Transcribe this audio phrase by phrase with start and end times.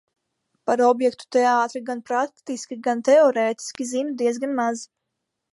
[0.69, 4.87] Par objektu teātri gan praktiski, gan teorētiski zinu diezgan maz.